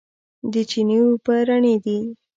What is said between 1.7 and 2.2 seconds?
دي.